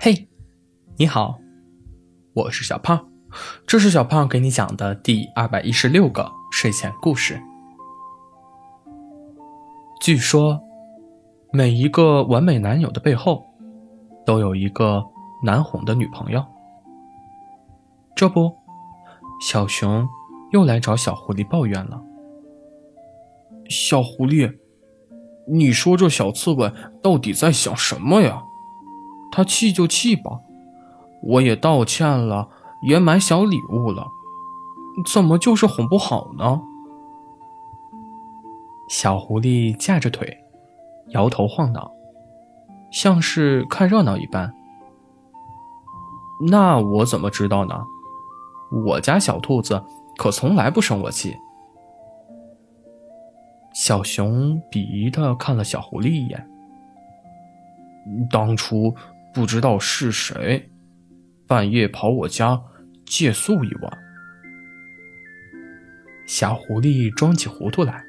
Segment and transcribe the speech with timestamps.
[0.00, 0.28] 嘿，
[0.96, 1.40] 你好，
[2.32, 3.08] 我是小胖，
[3.66, 7.42] 这是小胖给你讲的第二百一十六个睡前故事。
[10.00, 10.62] 据说，
[11.52, 13.44] 每一个完美男友的背后，
[14.24, 15.04] 都有一个
[15.42, 16.44] 难哄的女朋友。
[18.14, 18.54] 这不，
[19.40, 20.08] 小熊
[20.52, 22.00] 又来找小狐狸抱怨了。
[23.68, 24.58] 小狐狸，
[25.48, 26.72] 你说这小刺猬
[27.02, 28.44] 到底在想什么呀？
[29.30, 30.40] 他气就气吧，
[31.22, 32.48] 我也道歉了，
[32.82, 34.06] 也买小礼物了，
[35.12, 36.60] 怎么就是哄不好呢？
[38.88, 40.44] 小狐狸架着腿，
[41.08, 41.92] 摇头晃脑，
[42.90, 44.54] 像是看热闹一般。
[46.50, 47.84] 那我怎么知道呢？
[48.86, 49.82] 我家小兔子
[50.16, 51.36] 可从来不生我气。
[53.74, 56.48] 小熊鄙夷的看了小狐狸一眼。
[58.30, 58.94] 当初
[59.34, 60.70] 不知道是谁，
[61.46, 62.60] 半夜跑我家
[63.06, 63.98] 借宿一晚。
[66.26, 68.04] 小狐狸装起糊涂来。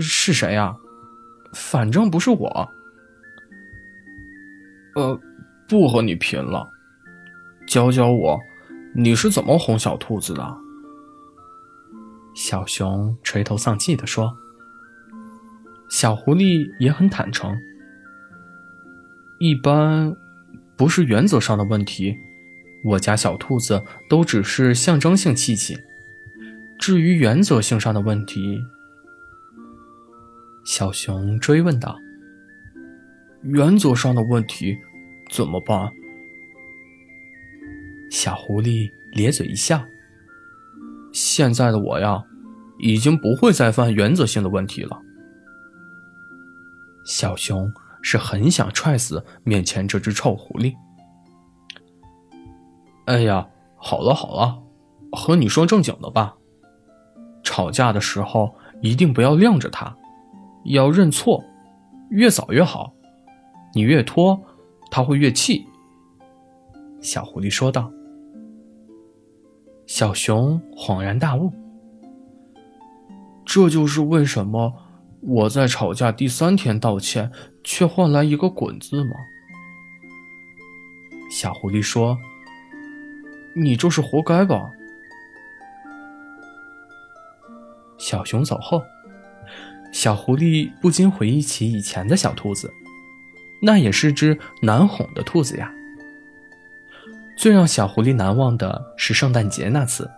[0.00, 0.76] 是谁呀？
[1.54, 2.68] 反正不是我。
[4.94, 5.18] 呃，
[5.68, 6.68] 不和你贫了，
[7.66, 8.38] 教教我，
[8.94, 10.56] 你是怎么哄小兔子的？
[12.34, 14.30] 小熊垂头丧气的说。
[15.88, 17.56] 小狐狸也很坦诚。
[19.38, 20.16] 一般，
[20.76, 22.16] 不是原则上的问题，
[22.84, 25.78] 我家小兔子都只是象征性气气。
[26.78, 28.60] 至于原则性上的问题，
[30.64, 31.96] 小熊追问道
[33.42, 34.76] ：“原则上的问题
[35.30, 35.88] 怎么办？”
[38.10, 39.84] 小狐狸咧嘴一笑
[41.12, 42.22] ：“现在的我呀，
[42.78, 45.00] 已经不会再犯原则性的问题了。”
[47.04, 47.72] 小熊
[48.02, 50.74] 是很想踹死面前这只臭狐狸。
[53.06, 54.62] 哎呀，好了好了，
[55.12, 56.36] 和你说正经的吧。
[57.42, 59.96] 吵架的时候一定不要晾着他。
[60.64, 61.42] 要认错，
[62.10, 62.92] 越早越好。
[63.74, 64.38] 你越拖，
[64.90, 65.66] 他会越气。”
[67.00, 67.90] 小狐狸说道。
[69.86, 71.50] 小熊恍然大悟
[73.46, 74.74] ：“这就是为什么
[75.22, 77.32] 我在吵架第三天道歉，
[77.70, 79.14] 却换来一个‘滚’字吗？”
[81.30, 82.18] 小狐狸说
[83.54, 84.70] ：“你就是活该吧。”
[87.98, 88.82] 小熊走后。
[89.92, 92.72] 小狐狸不禁回忆起以前的小兔子，
[93.62, 95.70] 那也是只难哄的兔子呀。
[97.36, 100.10] 最让小狐狸难忘的是圣诞节那次，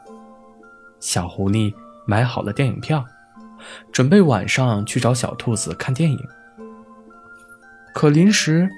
[1.01, 1.73] 小狐狸
[2.07, 3.05] 买好了电影票，
[3.93, 6.19] 准备晚上去找小兔子看电影。
[7.95, 8.69] 可临时，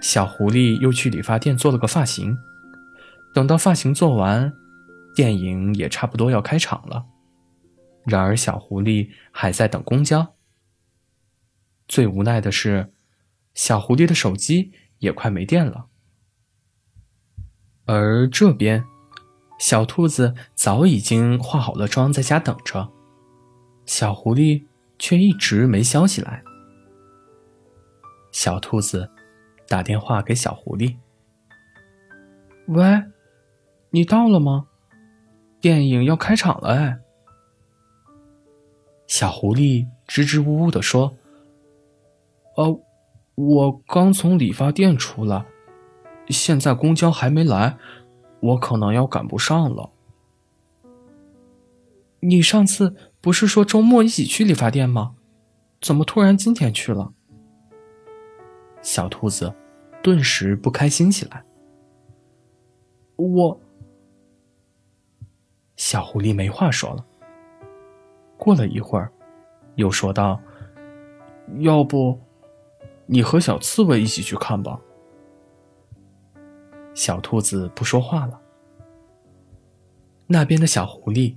[0.00, 2.36] 小狐狸又去理发店做了个发型。
[3.34, 4.52] 等到发型做完，
[5.14, 7.06] 电影也差不多要开场了。
[8.04, 10.34] 然而，小狐狸还在等公交。
[11.86, 12.92] 最无奈的是，
[13.54, 15.86] 小狐狸的手机也快没电了。
[17.86, 18.84] 而这边，
[19.58, 22.92] 小兔子早已经化好了妆，在家等着，
[23.86, 24.64] 小狐狸
[24.98, 26.42] 却一直没消息来。
[28.42, 29.10] 小兔子
[29.68, 30.96] 打电话给小狐狸
[32.68, 33.02] ：“喂，
[33.90, 34.66] 你到了吗？
[35.60, 36.98] 电影要开场了哎。”
[39.06, 41.14] 小狐狸支支吾吾地说
[42.56, 42.80] ：“呃，
[43.34, 45.44] 我刚从理发店出来，
[46.30, 47.76] 现在公交还没来，
[48.40, 49.90] 我可能要赶不上了。”
[52.20, 55.16] 你上次不是说周末一起去理发店吗？
[55.78, 57.12] 怎么突然今天去了？
[58.82, 59.52] 小兔子
[60.02, 61.44] 顿时不开心起来。
[63.16, 63.60] 我……
[65.76, 67.04] 小狐狸没话说了。
[68.36, 69.12] 过了一会儿，
[69.76, 70.40] 又说道
[71.60, 72.18] ：“要不，
[73.06, 74.80] 你和小刺猬一起去看吧。”
[76.94, 78.40] 小兔子不说话了。
[80.26, 81.36] 那边的小狐狸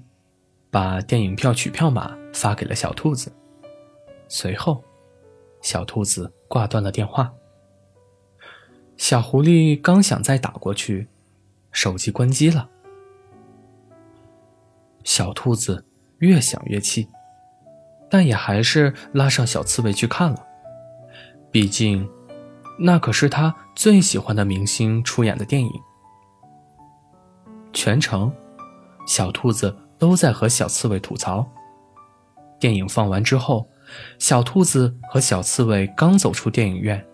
[0.69, 3.31] 把电影票取票码发给了小兔子，
[4.27, 4.83] 随后，
[5.63, 7.33] 小兔子挂断了电话。
[8.97, 11.07] 小狐狸刚想再打过去，
[11.71, 12.69] 手机关机了。
[15.03, 15.83] 小兔子。
[16.19, 17.09] 越想越气，
[18.09, 20.47] 但也还是拉上小刺猬去看了。
[21.51, 22.09] 毕竟，
[22.79, 25.69] 那可是他最喜欢的明星出演的电影。
[27.73, 28.33] 全程，
[29.05, 31.45] 小兔子都在和小刺猬吐槽。
[32.57, 33.67] 电影放完之后，
[34.19, 37.05] 小兔子和小刺猬刚走出电影院，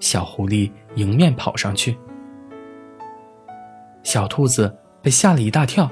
[0.00, 1.98] 小狐狸迎面跑上去，
[4.02, 5.90] 小兔子被吓了一大跳。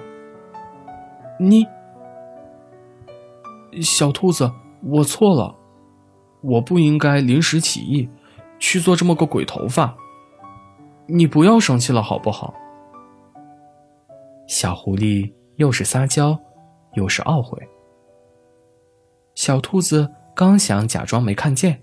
[1.39, 1.67] 你，
[3.83, 4.51] 小兔子，
[4.83, 5.55] 我错了，
[6.43, 8.09] 我不应该临时起意
[8.59, 9.97] 去做这么个鬼头发。
[11.07, 12.55] 你不要生气了，好不好？
[14.47, 16.39] 小狐狸又是撒娇，
[16.93, 17.59] 又是懊悔。
[19.45, 21.83] 小兔子刚想假装没看见，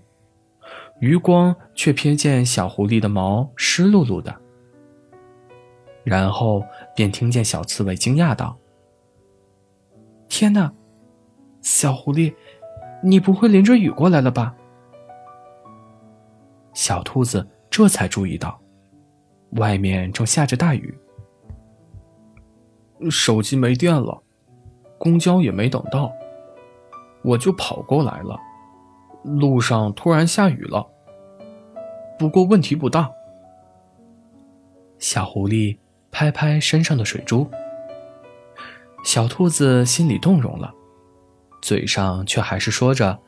[0.98, 4.34] 余光却瞥见小狐狸的毛湿漉漉的，
[6.02, 6.64] 然后
[6.96, 8.58] 便听见小刺猬惊讶道
[10.28, 10.72] ：“天哪，
[11.60, 12.34] 小狐狸，
[13.00, 14.56] 你不会淋着雨过来了吧？”
[16.74, 18.60] 小兔子这才注意到，
[19.52, 20.92] 外面正下着大雨。
[23.08, 24.20] 手机没电了，
[24.98, 26.12] 公交也没等到，
[27.22, 28.38] 我就跑过来了。
[29.22, 30.86] 路上突然下雨了，
[32.18, 33.10] 不过问题不大。
[34.98, 35.78] 小狐狸
[36.10, 37.48] 拍拍身上的水珠，
[39.04, 40.74] 小兔子心里动容了，
[41.60, 43.18] 嘴上却还是说着：“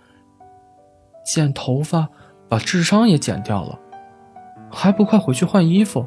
[1.25, 2.09] 剪头发
[2.49, 3.79] 把智商也剪掉了，
[4.71, 6.07] 还不快回去换衣服？”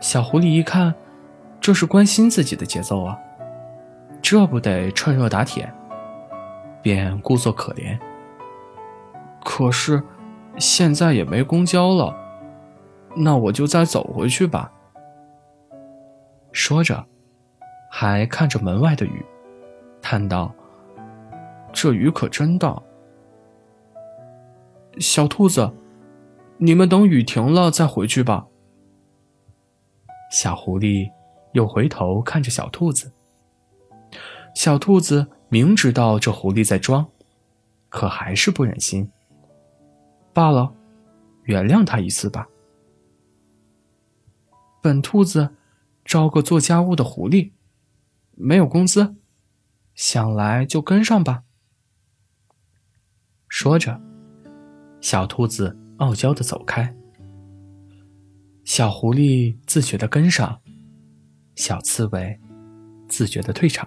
[0.00, 0.94] 小狐狸一看。
[1.58, 3.18] 这是关心自己的节奏啊，
[4.28, 5.72] 这不得趁热打铁，
[6.82, 7.96] 便故作可怜。
[9.44, 10.02] 可是，
[10.58, 12.12] 现在也没公交了，
[13.14, 14.72] 那我就再走回去吧。
[16.50, 17.06] 说着，
[17.88, 19.24] 还看着门外的雨，
[20.02, 20.52] 叹道
[21.72, 22.82] ：“这雨可真大。”
[24.98, 25.72] 小兔子，
[26.58, 28.44] 你们等雨停了再回去吧。
[30.32, 31.12] 小狐狸。
[31.52, 33.10] 又回头看着小兔子，
[34.56, 37.06] 小兔子明知道这狐狸在装，
[37.90, 39.06] 可还是不忍心。
[40.32, 40.74] 罢了，
[41.42, 42.48] 原谅他一次吧。
[44.82, 45.50] 本兔子
[46.06, 47.52] 招个做家务的狐狸，
[48.30, 49.16] 没有工资，
[49.94, 51.42] 想来就跟上吧。
[53.48, 54.00] 说着，
[55.02, 56.96] 小兔子傲娇的走开，
[58.64, 60.58] 小狐狸自觉的跟上。
[61.56, 62.40] 小刺猬
[63.06, 63.86] 自觉的退场。